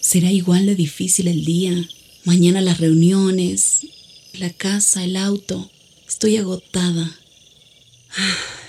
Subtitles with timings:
[0.00, 1.88] Será igual de difícil el día.
[2.24, 3.86] Mañana las reuniones,
[4.38, 5.70] la casa, el auto.
[6.06, 7.18] Estoy agotada.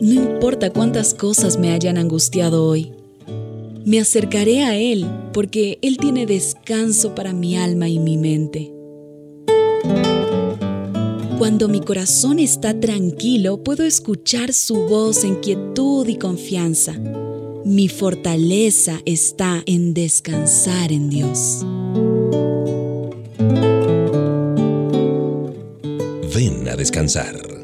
[0.00, 2.92] No importa cuántas cosas me hayan angustiado hoy.
[3.84, 8.77] Me acercaré a Él porque Él tiene descanso para mi alma y mi mente.
[11.38, 16.94] Cuando mi corazón está tranquilo, puedo escuchar su voz en quietud y confianza.
[17.64, 21.64] Mi fortaleza está en descansar en Dios.
[26.34, 27.57] Ven a descansar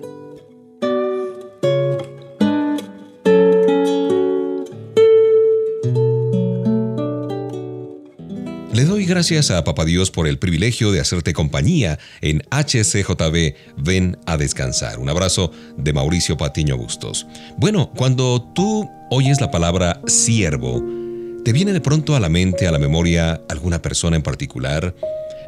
[9.14, 14.98] gracias a Papá Dios por el privilegio de hacerte compañía en HCJB Ven a Descansar.
[14.98, 17.24] Un abrazo de Mauricio Patiño Bustos.
[17.57, 20.82] Bueno, cuando tú oyes la palabra siervo,
[21.45, 24.96] ¿te viene de pronto a la mente, a la memoria, alguna persona en particular?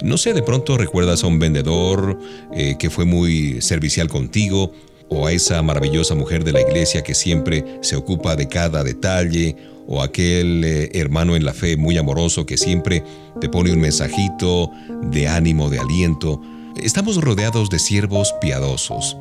[0.01, 2.21] No sé, de pronto recuerdas a un vendedor
[2.55, 4.73] eh, que fue muy servicial contigo,
[5.09, 9.57] o a esa maravillosa mujer de la iglesia que siempre se ocupa de cada detalle,
[9.87, 13.05] o aquel eh, hermano en la fe muy amoroso que siempre
[13.41, 14.71] te pone un mensajito
[15.03, 16.41] de ánimo, de aliento.
[16.77, 19.17] Estamos rodeados de siervos piadosos,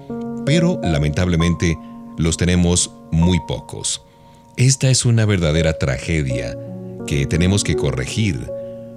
[0.45, 1.77] pero lamentablemente
[2.17, 4.01] los tenemos muy pocos.
[4.57, 6.57] Esta es una verdadera tragedia
[7.07, 8.49] que tenemos que corregir,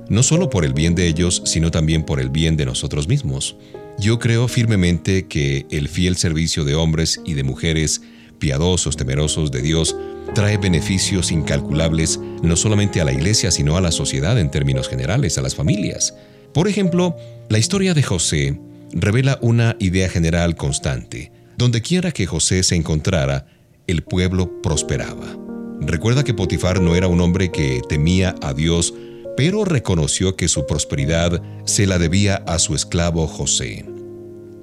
[0.09, 3.57] no solo por el bien de ellos, sino también por el bien de nosotros mismos.
[3.99, 8.01] Yo creo firmemente que el fiel servicio de hombres y de mujeres
[8.39, 9.97] piadosos, temerosos de Dios,
[10.35, 15.39] trae beneficios incalculables no solamente a la iglesia, sino a la sociedad en términos generales,
[15.39, 16.15] a las familias.
[16.53, 17.17] Por ejemplo,
[17.49, 18.61] la historia de José
[18.93, 21.33] revela una idea general constante.
[21.57, 23.47] Donde quiera que José se encontrara,
[23.87, 25.37] el pueblo prosperaba.
[25.81, 28.95] Recuerda que Potifar no era un hombre que temía a Dios,
[29.37, 33.85] pero reconoció que su prosperidad se la debía a su esclavo José.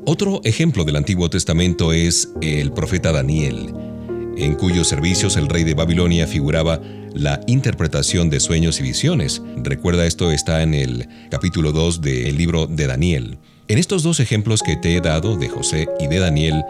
[0.05, 3.94] Otro ejemplo del Antiguo Testamento es el profeta Daniel
[4.37, 6.81] en cuyos servicios el rey de Babilonia figuraba
[7.13, 9.41] la interpretación de sueños y visiones.
[9.57, 13.37] Recuerda esto está en el capítulo 2 del libro de Daniel.
[13.67, 16.63] En estos dos ejemplos que te he dado de José y de Daniel,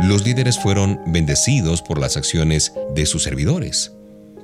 [0.00, 3.92] los líderes fueron bendecidos por las acciones de sus servidores.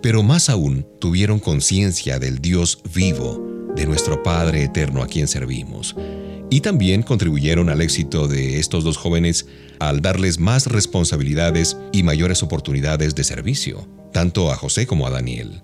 [0.03, 5.97] Pero más aún tuvieron conciencia del Dios vivo, de nuestro Padre eterno a quien servimos
[6.51, 9.47] y también contribuyeron al éxito de estos dos jóvenes
[9.81, 15.63] al darles más responsabilidades y mayores oportunidades de servicio, tanto a José como a Daniel.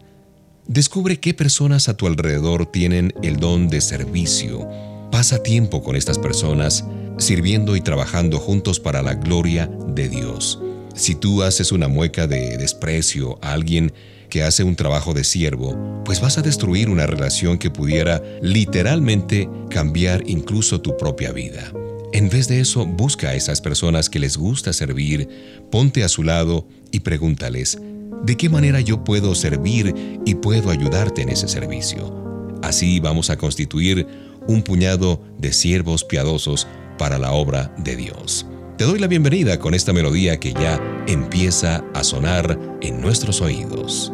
[0.67, 4.67] Descubre qué personas a tu alrededor tienen el don de servicio.
[5.11, 6.85] Pasa tiempo con estas personas,
[7.19, 10.61] sirviendo y trabajando juntos para la gloria de Dios.
[10.95, 13.93] Si tú haces una mueca de desprecio a alguien
[14.31, 19.49] que hace un trabajo de siervo, pues vas a destruir una relación que pudiera literalmente
[19.71, 21.73] cambiar incluso tu propia vida.
[22.15, 25.29] En vez de eso, busca a esas personas que les gusta servir,
[25.73, 27.77] ponte a su lado y pregúntales,
[28.23, 29.93] ¿de qué manera yo puedo servir
[30.25, 32.15] y puedo ayudarte en ese servicio?
[32.63, 34.07] Así vamos a constituir
[34.47, 38.47] un puñado de siervos piadosos para la obra de Dios.
[38.79, 44.13] Te doy la bienvenida con esta melodía que ya empieza a sonar en nuestros oídos.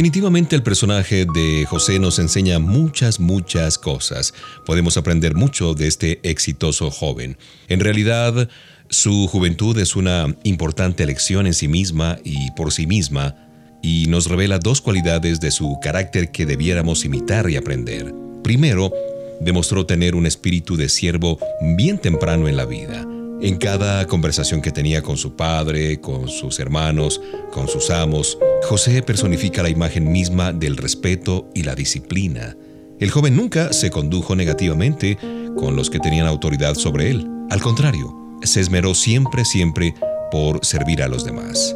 [0.00, 4.32] Definitivamente el personaje de José nos enseña muchas, muchas cosas.
[4.64, 7.36] Podemos aprender mucho de este exitoso joven.
[7.68, 8.48] En realidad,
[8.88, 13.36] su juventud es una importante lección en sí misma y por sí misma,
[13.82, 18.14] y nos revela dos cualidades de su carácter que debiéramos imitar y aprender.
[18.42, 18.90] Primero,
[19.42, 21.38] demostró tener un espíritu de siervo
[21.76, 23.06] bien temprano en la vida.
[23.42, 29.02] En cada conversación que tenía con su padre, con sus hermanos, con sus amos, José
[29.02, 32.54] personifica la imagen misma del respeto y la disciplina.
[32.98, 35.16] El joven nunca se condujo negativamente
[35.56, 37.26] con los que tenían autoridad sobre él.
[37.48, 39.94] Al contrario, se esmeró siempre, siempre
[40.30, 41.74] por servir a los demás.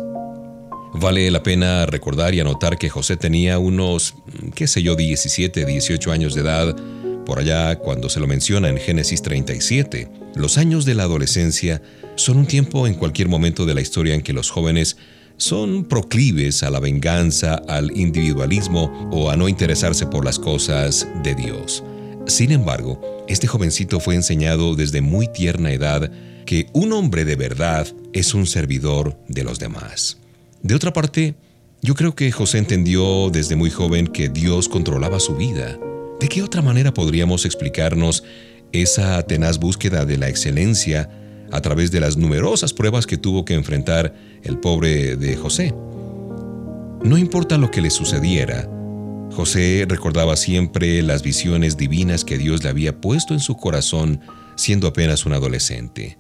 [0.93, 4.17] Vale la pena recordar y anotar que José tenía unos,
[4.55, 6.77] qué sé yo, 17, 18 años de edad,
[7.25, 10.09] por allá cuando se lo menciona en Génesis 37.
[10.35, 11.83] Los años de la adolescencia
[12.17, 14.97] son un tiempo en cualquier momento de la historia en que los jóvenes
[15.37, 21.35] son proclives a la venganza, al individualismo o a no interesarse por las cosas de
[21.35, 21.83] Dios.
[22.27, 26.11] Sin embargo, este jovencito fue enseñado desde muy tierna edad
[26.47, 30.19] que un hombre de verdad es un servidor de los demás.
[30.63, 31.35] De otra parte,
[31.83, 35.79] yo creo que José entendió desde muy joven que Dios controlaba su vida.
[36.21, 38.25] ¿De qué otra manera podríamos explicarnos
[38.73, 41.11] esa tenaz búsqueda de la excelencia
[41.53, 45.75] a través de las numerosas pruebas que tuvo que enfrentar el pobre de José?
[47.03, 48.69] No importa lo que le sucediera,
[49.35, 54.21] José recordaba siempre las visiones divinas que Dios le había puesto en su corazón
[54.57, 56.19] siendo apenas un adolescente.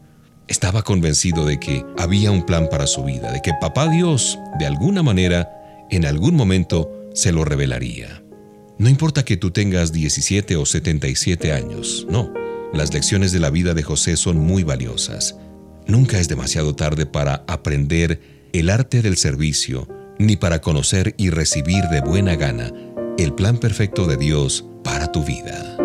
[0.48, 4.66] Estaba convencido de que había un plan para su vida, de que papá Dios, de
[4.66, 5.48] alguna manera,
[5.90, 8.23] en algún momento, se lo revelaría.
[8.76, 12.32] No importa que tú tengas 17 o 77 años, no.
[12.72, 15.36] Las lecciones de la vida de José son muy valiosas.
[15.86, 18.20] Nunca es demasiado tarde para aprender
[18.52, 19.88] el arte del servicio,
[20.18, 22.72] ni para conocer y recibir de buena gana
[23.16, 25.76] el plan perfecto de Dios para tu vida.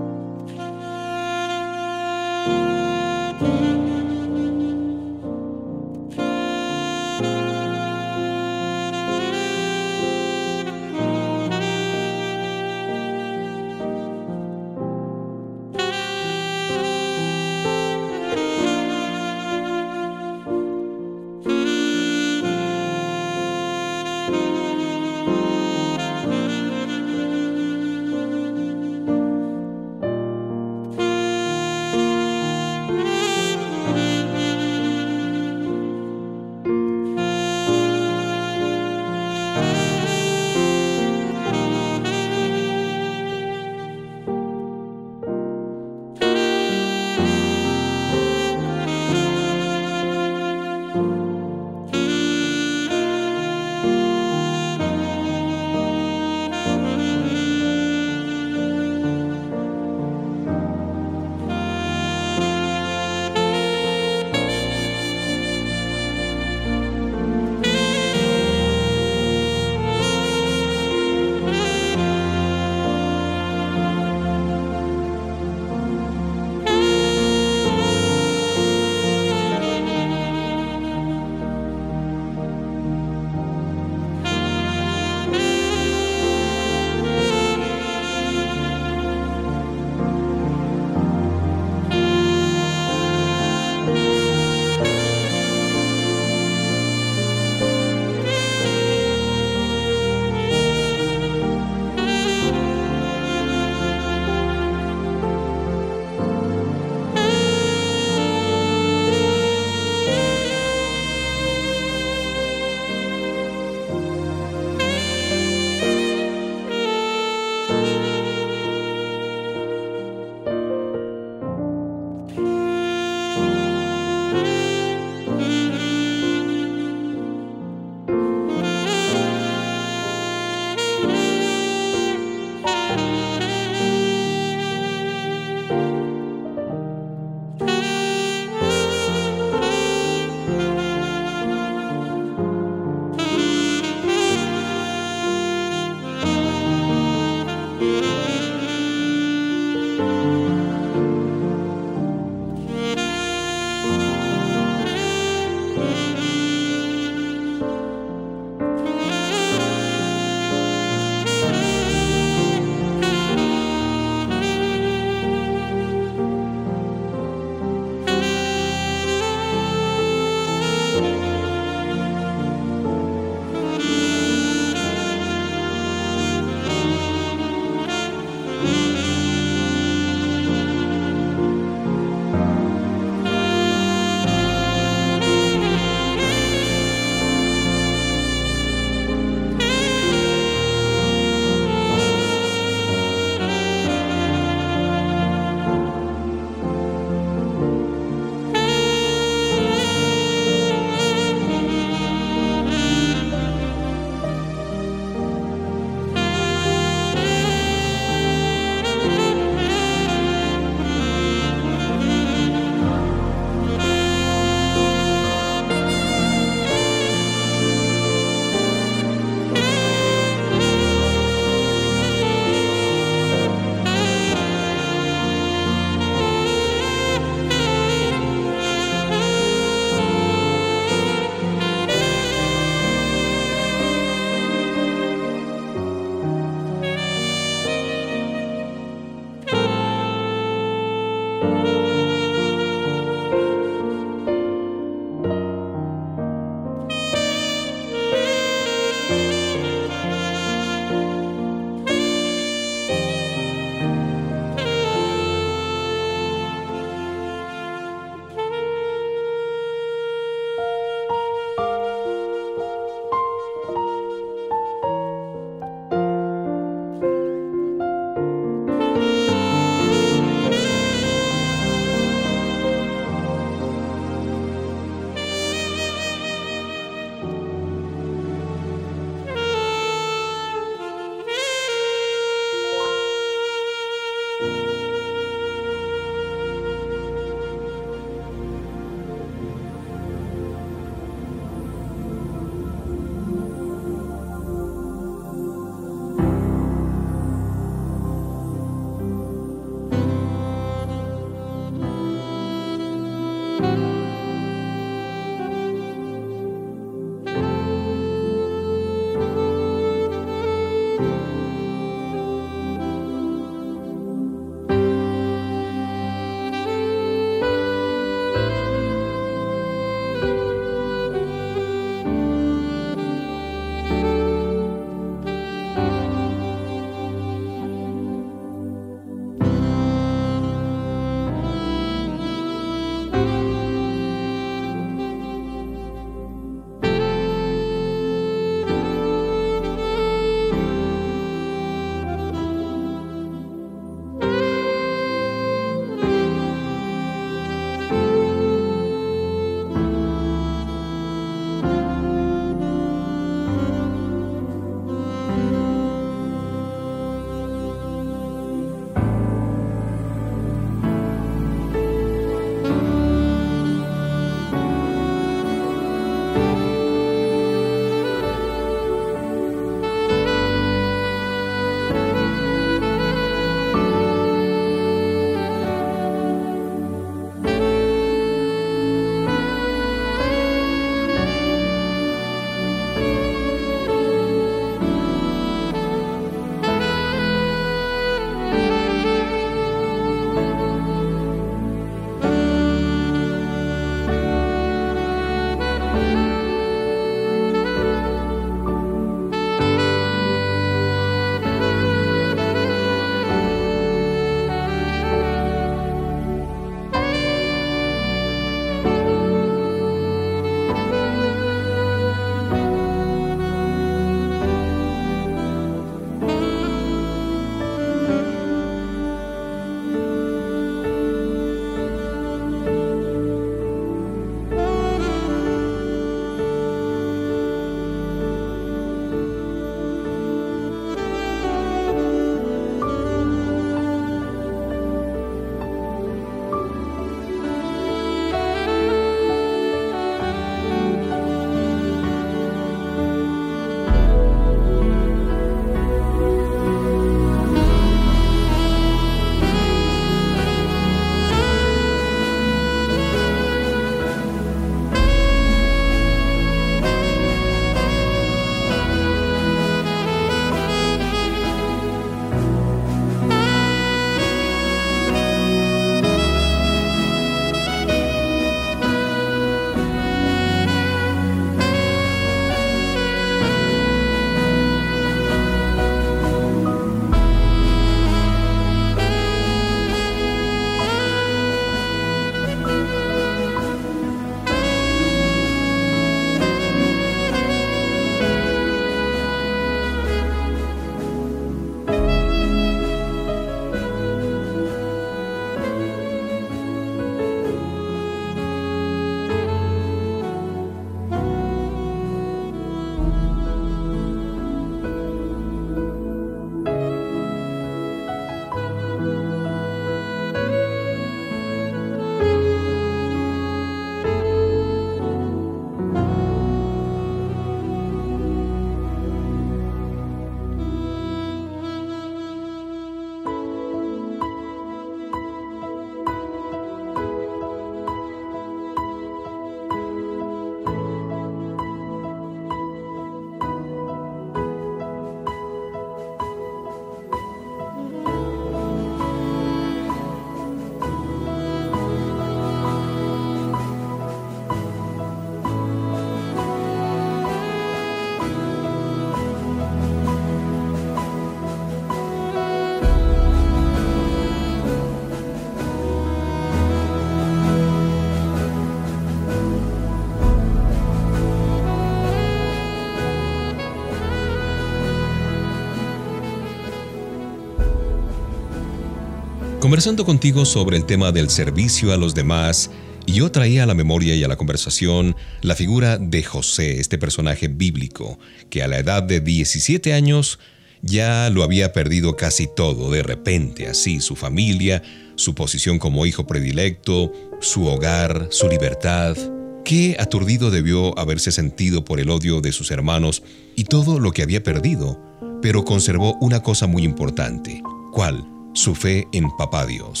[569.64, 572.70] Conversando contigo sobre el tema del servicio a los demás,
[573.06, 577.48] yo traía a la memoria y a la conversación la figura de José, este personaje
[577.48, 578.18] bíblico,
[578.50, 580.38] que a la edad de 17 años
[580.82, 584.82] ya lo había perdido casi todo de repente, así su familia,
[585.14, 589.16] su posición como hijo predilecto, su hogar, su libertad.
[589.64, 593.22] Qué aturdido debió haberse sentido por el odio de sus hermanos
[593.56, 595.00] y todo lo que había perdido,
[595.40, 597.62] pero conservó una cosa muy importante.
[597.94, 598.33] ¿Cuál?
[598.54, 600.00] Su fe en Papá Dios.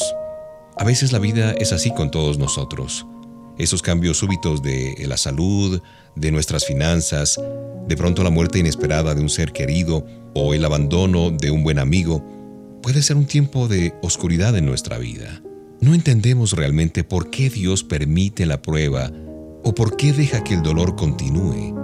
[0.76, 3.04] A veces la vida es así con todos nosotros.
[3.58, 5.82] Esos cambios súbitos de la salud,
[6.14, 7.40] de nuestras finanzas,
[7.88, 11.80] de pronto la muerte inesperada de un ser querido o el abandono de un buen
[11.80, 12.24] amigo,
[12.80, 15.42] puede ser un tiempo de oscuridad en nuestra vida.
[15.80, 19.10] No entendemos realmente por qué Dios permite la prueba
[19.64, 21.74] o por qué deja que el dolor continúe.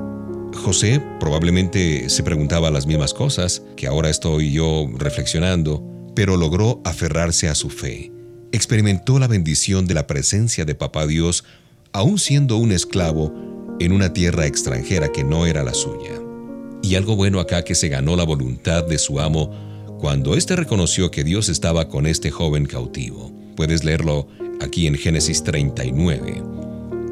[0.54, 7.48] José probablemente se preguntaba las mismas cosas que ahora estoy yo reflexionando, pero logró aferrarse
[7.48, 8.12] a su fe.
[8.52, 11.44] Experimentó la bendición de la presencia de Papá Dios,
[11.92, 13.32] aún siendo un esclavo
[13.80, 16.12] en una tierra extranjera que no era la suya.
[16.82, 21.10] Y algo bueno acá que se ganó la voluntad de su amo cuando éste reconoció
[21.10, 23.32] que Dios estaba con este joven cautivo.
[23.56, 24.28] Puedes leerlo
[24.60, 26.42] aquí en Génesis 39.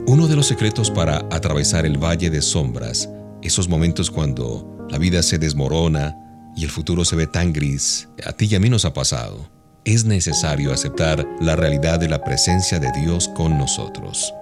[0.06, 3.08] Uno de los secretos para atravesar el valle de sombras,
[3.40, 6.27] esos momentos cuando la vida se desmorona
[6.58, 9.48] y el futuro se ve tan gris, a ti y a mí nos ha pasado.
[9.84, 14.34] Es necesario aceptar la realidad de la presencia de Dios con nosotros.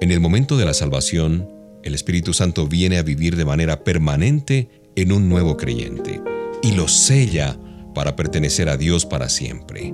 [0.00, 1.50] En el momento de la salvación,
[1.82, 6.22] el Espíritu Santo viene a vivir de manera permanente en un nuevo creyente
[6.62, 7.58] y lo sella
[7.96, 9.92] para pertenecer a Dios para siempre.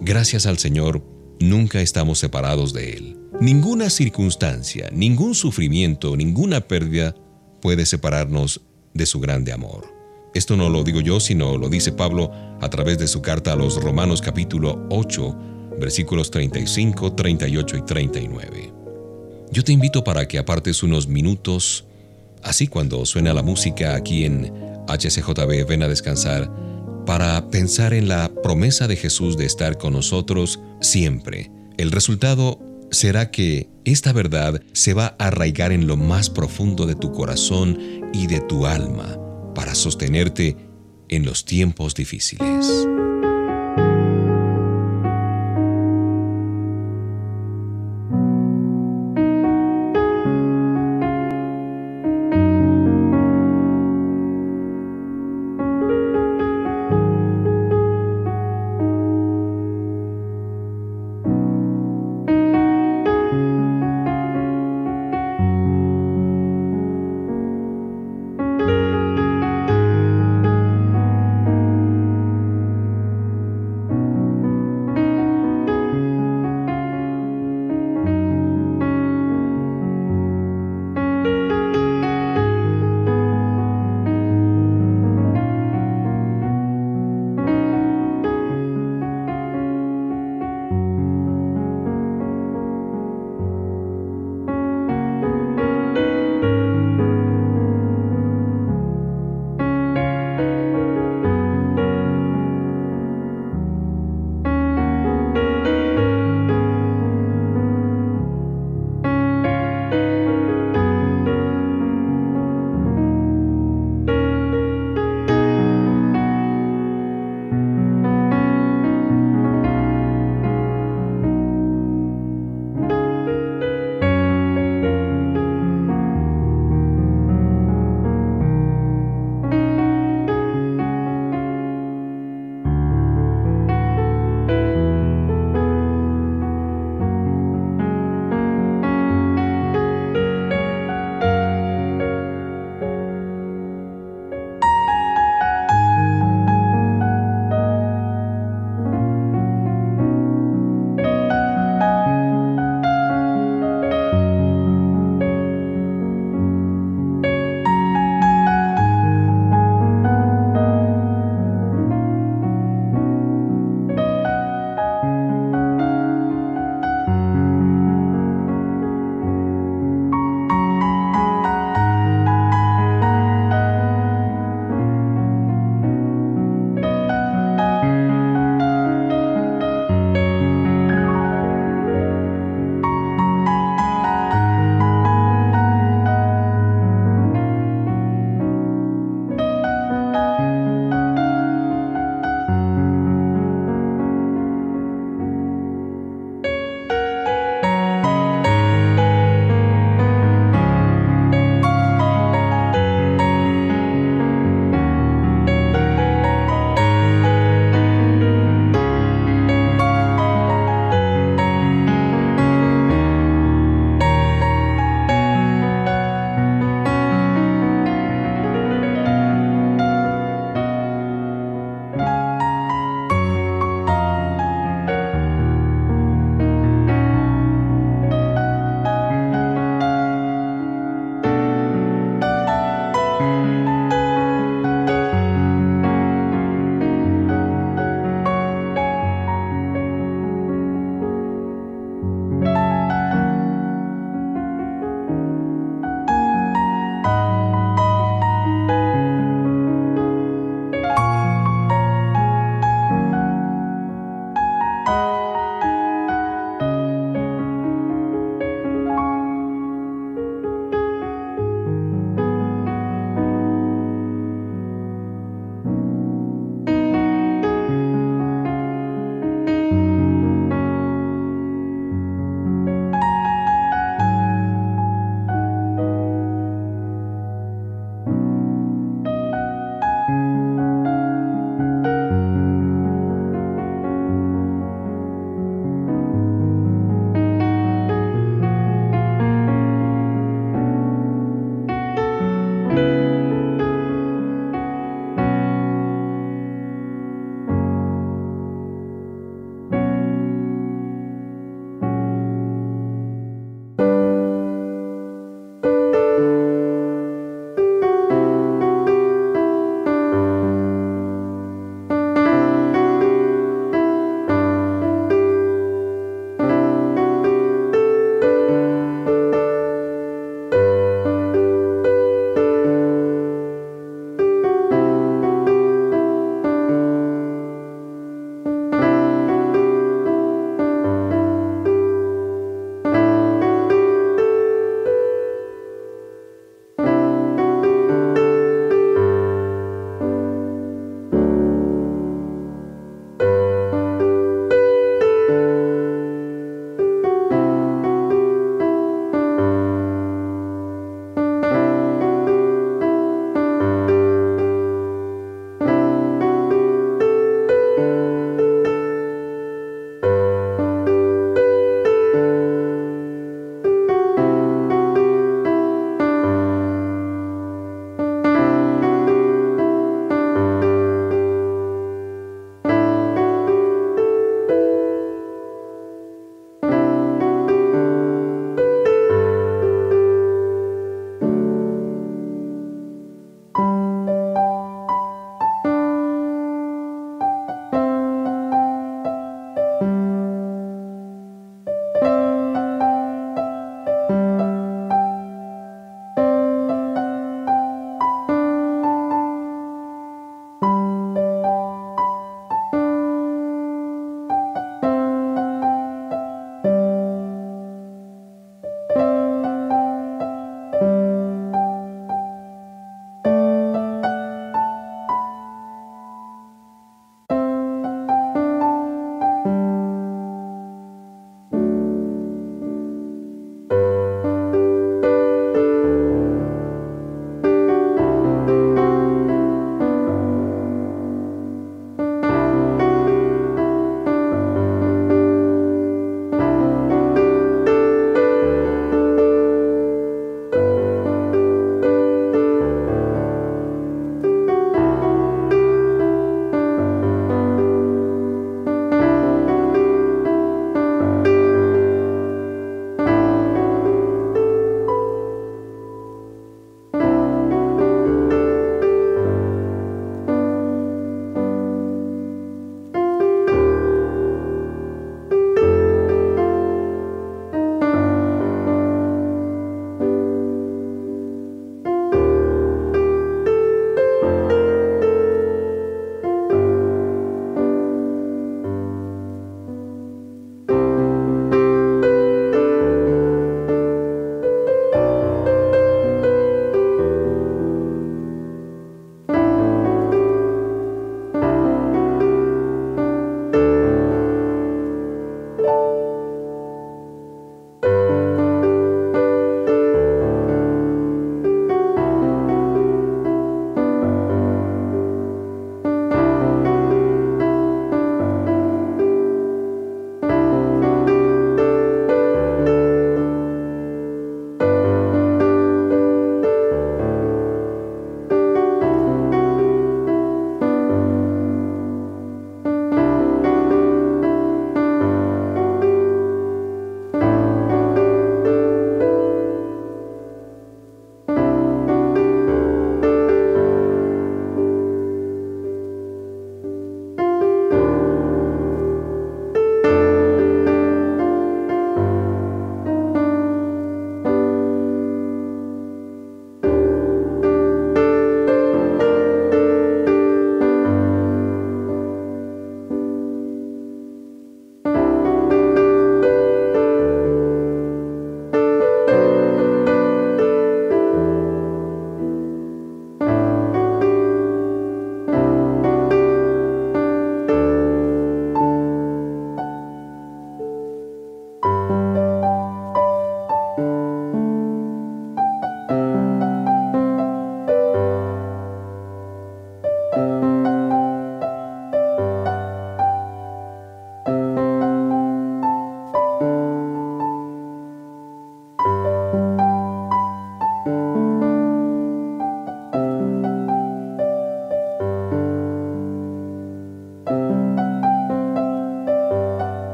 [0.00, 1.04] Gracias al Señor,
[1.38, 3.18] nunca estamos separados de Él.
[3.42, 7.14] Ninguna circunstancia, ningún sufrimiento, ninguna pérdida
[7.60, 8.62] puede separarnos
[8.94, 9.93] de su grande amor.
[10.34, 13.56] Esto no lo digo yo, sino lo dice Pablo a través de su carta a
[13.56, 15.36] los Romanos capítulo 8,
[15.78, 18.72] versículos 35, 38 y 39.
[19.52, 21.84] Yo te invito para que apartes unos minutos,
[22.42, 24.52] así cuando suena la música aquí en
[24.88, 26.50] HCJB Ven a Descansar,
[27.06, 31.52] para pensar en la promesa de Jesús de estar con nosotros siempre.
[31.76, 32.58] El resultado
[32.90, 37.78] será que esta verdad se va a arraigar en lo más profundo de tu corazón
[38.12, 39.16] y de tu alma
[39.54, 40.56] para sostenerte
[41.08, 42.86] en los tiempos difíciles.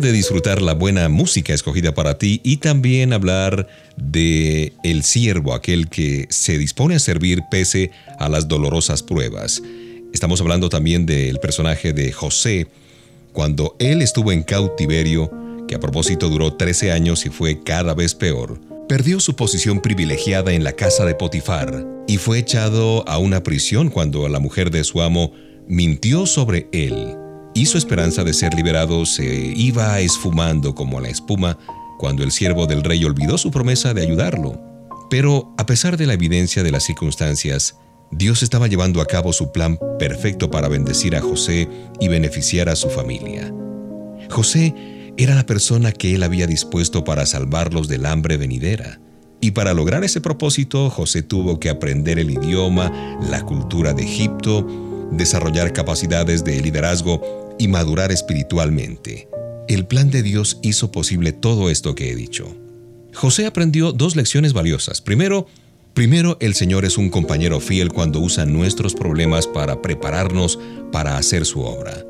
[0.00, 5.88] De disfrutar la buena música escogida para ti y también hablar de el siervo, aquel
[5.88, 7.90] que se dispone a servir pese
[8.20, 9.60] a las dolorosas pruebas.
[10.14, 12.68] Estamos hablando también del personaje de José,
[13.32, 15.32] cuando él estuvo en cautiverio,
[15.66, 18.60] que a propósito duró 13 años y fue cada vez peor.
[18.88, 23.90] Perdió su posición privilegiada en la casa de Potifar y fue echado a una prisión
[23.90, 25.32] cuando la mujer de su amo
[25.66, 27.16] mintió sobre él
[27.58, 31.58] y su esperanza de ser liberado se iba esfumando como la espuma
[31.98, 34.62] cuando el siervo del rey olvidó su promesa de ayudarlo.
[35.10, 37.74] Pero a pesar de la evidencia de las circunstancias,
[38.12, 42.76] Dios estaba llevando a cabo su plan perfecto para bendecir a José y beneficiar a
[42.76, 43.52] su familia.
[44.30, 44.72] José
[45.16, 49.00] era la persona que él había dispuesto para salvarlos del hambre venidera.
[49.40, 54.64] Y para lograr ese propósito, José tuvo que aprender el idioma, la cultura de Egipto,
[55.10, 59.28] desarrollar capacidades de liderazgo y madurar espiritualmente.
[59.68, 62.56] El plan de Dios hizo posible todo esto que he dicho.
[63.14, 65.00] José aprendió dos lecciones valiosas.
[65.00, 65.46] Primero,
[65.92, 70.58] primero el Señor es un compañero fiel cuando usa nuestros problemas para prepararnos
[70.92, 72.04] para hacer su obra.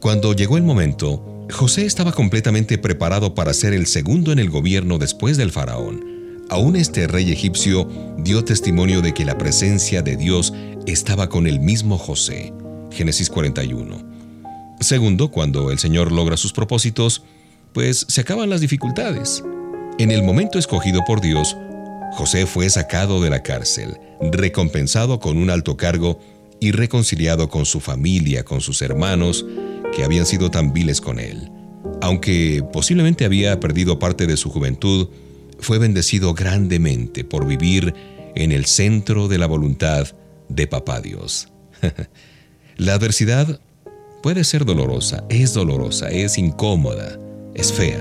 [0.00, 4.98] Cuando llegó el momento, José estaba completamente preparado para ser el segundo en el gobierno
[4.98, 6.04] después del faraón.
[6.50, 7.88] Aún este rey egipcio
[8.18, 10.52] dio testimonio de que la presencia de Dios
[10.86, 12.52] estaba con el mismo José.
[12.90, 14.07] Génesis 41.
[14.80, 17.22] Segundo, cuando el Señor logra sus propósitos,
[17.72, 19.42] pues se acaban las dificultades.
[19.98, 21.56] En el momento escogido por Dios,
[22.12, 23.98] José fue sacado de la cárcel,
[24.32, 26.20] recompensado con un alto cargo
[26.60, 29.44] y reconciliado con su familia, con sus hermanos,
[29.94, 31.50] que habían sido tan viles con él.
[32.00, 35.08] Aunque posiblemente había perdido parte de su juventud,
[35.60, 37.94] fue bendecido grandemente por vivir
[38.34, 40.06] en el centro de la voluntad
[40.48, 41.48] de Papá Dios.
[42.76, 43.60] la adversidad
[44.28, 47.18] Puede ser dolorosa, es dolorosa, es incómoda,
[47.54, 47.98] es fea,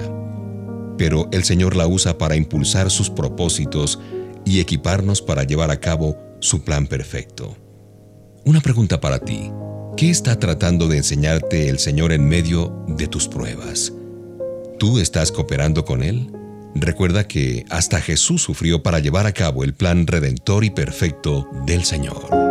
[0.97, 3.97] pero el Señor la usa para impulsar sus propósitos
[4.43, 7.55] y equiparnos para llevar a cabo su plan perfecto.
[8.43, 9.53] Una pregunta para ti.
[9.95, 13.93] ¿Qué está tratando de enseñarte el Señor en medio de tus pruebas?
[14.79, 16.29] ¿Tú estás cooperando con Él?
[16.75, 21.85] Recuerda que hasta Jesús sufrió para llevar a cabo el plan redentor y perfecto del
[21.85, 22.46] Señor.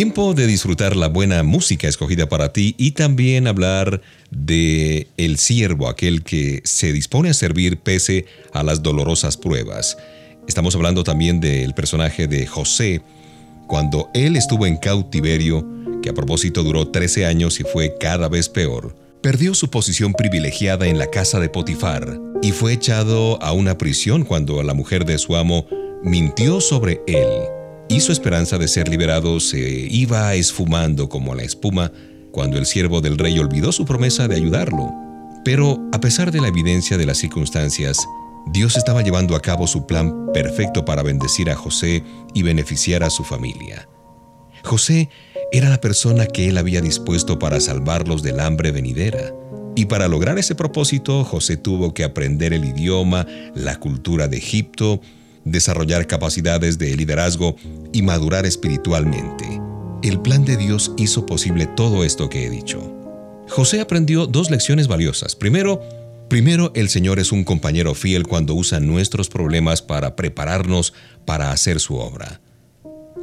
[0.00, 5.90] Tiempo de disfrutar la buena música escogida para ti y también hablar de el siervo,
[5.90, 8.24] aquel que se dispone a servir pese
[8.54, 9.98] a las dolorosas pruebas.
[10.48, 13.02] Estamos hablando también del personaje de José,
[13.66, 15.68] cuando él estuvo en cautiverio,
[16.02, 18.96] que a propósito duró 13 años y fue cada vez peor.
[19.20, 24.24] Perdió su posición privilegiada en la casa de Potifar y fue echado a una prisión
[24.24, 25.66] cuando la mujer de su amo
[26.02, 27.59] mintió sobre él
[27.90, 31.90] y su esperanza de ser liberado se iba esfumando como la espuma
[32.30, 34.94] cuando el siervo del rey olvidó su promesa de ayudarlo.
[35.44, 37.98] Pero a pesar de la evidencia de las circunstancias,
[38.52, 43.10] Dios estaba llevando a cabo su plan perfecto para bendecir a José y beneficiar a
[43.10, 43.88] su familia.
[44.62, 45.08] José
[45.50, 49.34] era la persona que él había dispuesto para salvarlos del hambre venidera.
[49.74, 55.00] Y para lograr ese propósito, José tuvo que aprender el idioma, la cultura de Egipto,
[55.44, 57.56] desarrollar capacidades de liderazgo
[57.92, 59.60] y madurar espiritualmente.
[60.02, 62.96] El plan de Dios hizo posible todo esto que he dicho.
[63.48, 65.36] José aprendió dos lecciones valiosas.
[65.36, 65.82] Primero,
[66.28, 70.94] primero el Señor es un compañero fiel cuando usa nuestros problemas para prepararnos
[71.26, 72.40] para hacer su obra.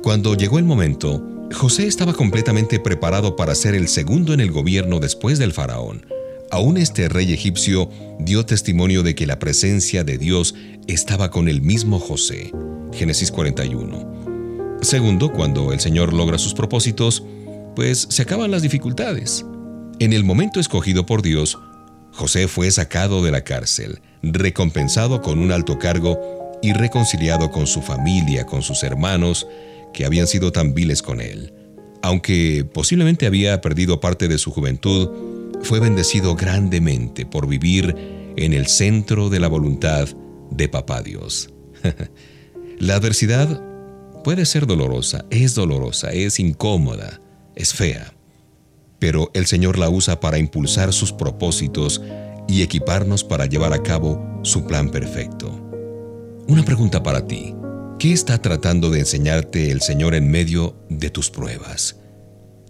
[0.03, 4.99] Cuando llegó el momento, José estaba completamente preparado para ser el segundo en el gobierno
[4.99, 6.05] después del faraón.
[6.51, 7.89] Aún este rey egipcio
[8.19, 10.55] dio testimonio de que la presencia de Dios
[10.87, 12.51] estaba con el mismo José.
[12.93, 14.79] Génesis 41.
[14.81, 17.23] Segundo, cuando el Señor logra sus propósitos,
[17.75, 19.45] pues se acaban las dificultades.
[19.99, 21.57] En el momento escogido por Dios,
[22.13, 27.81] José fue sacado de la cárcel, recompensado con un alto cargo y reconciliado con su
[27.81, 29.45] familia, con sus hermanos,
[29.93, 31.53] que habían sido tan viles con él.
[32.01, 35.09] Aunque posiblemente había perdido parte de su juventud,
[35.63, 37.95] fue bendecido grandemente por vivir
[38.37, 40.07] en el centro de la voluntad
[40.51, 41.49] de Papá Dios.
[42.79, 43.61] la adversidad
[44.23, 47.21] puede ser dolorosa, es dolorosa, es incómoda,
[47.55, 48.13] es fea,
[48.99, 52.01] pero el Señor la usa para impulsar sus propósitos
[52.47, 55.51] y equiparnos para llevar a cabo su plan perfecto.
[56.47, 57.53] Una pregunta para ti.
[57.99, 61.97] ¿Qué está tratando de enseñarte el Señor en medio de tus pruebas?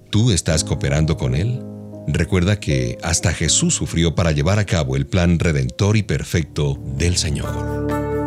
[0.09, 1.61] ¿Tú estás cooperando con Él?
[2.07, 7.17] Recuerda que hasta Jesús sufrió para llevar a cabo el plan redentor y perfecto del
[7.17, 8.26] Señor.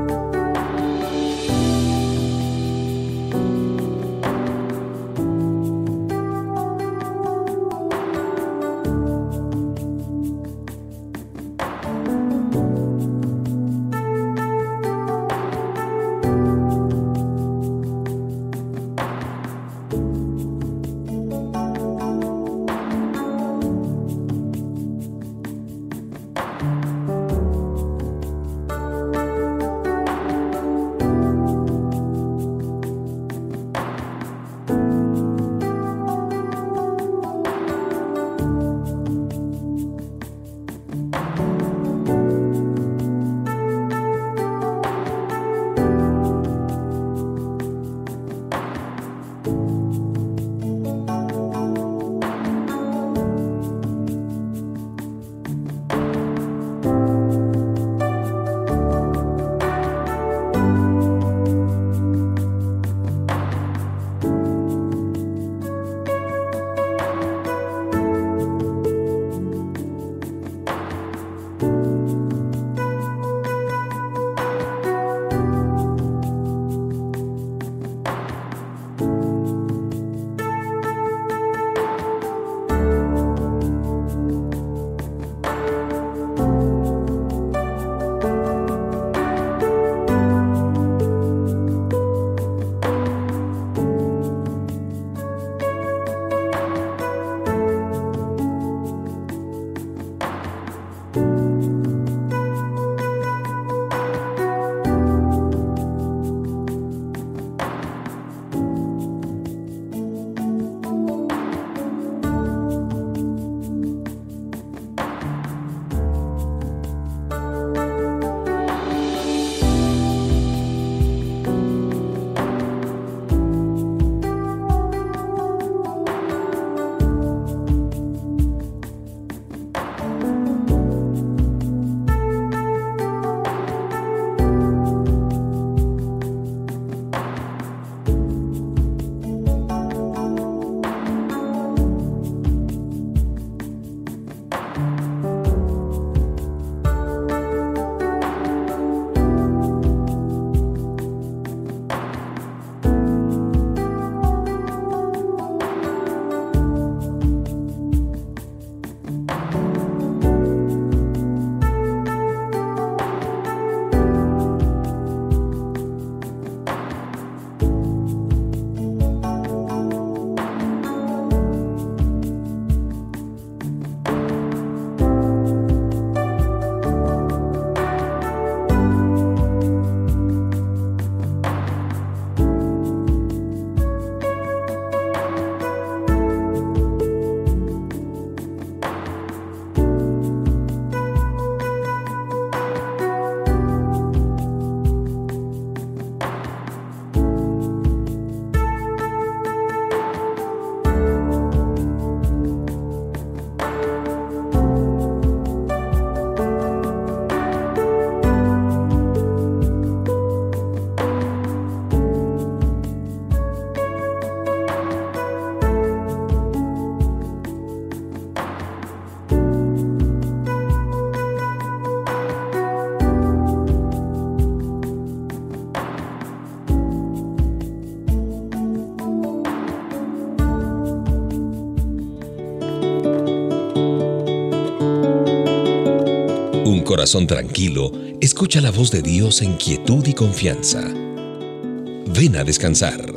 [236.91, 240.83] Corazón tranquilo escucha la voz de Dios en quietud y confianza.
[240.83, 243.10] Ven a descansar.